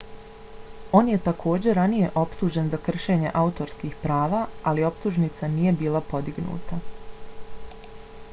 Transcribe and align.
on 0.99 1.09
je 1.11 1.17
takođe 1.25 1.75
ranije 1.79 2.07
optužen 2.21 2.71
za 2.71 2.79
kršenje 2.87 3.33
autorskih 3.43 3.93
prava 4.07 4.41
ali 4.73 4.89
optužnica 4.89 5.53
nije 5.59 5.77
bila 5.85 6.05
podignuta 6.15 6.81